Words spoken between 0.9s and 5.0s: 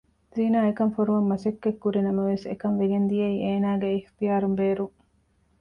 ފޮރުވަން މަސައްކަތް ކުރި ނަމަވެސް އެކަންވެގެން ދިޔައީ އޭނަގެ އިޙްތިޔާރުން ބޭރުން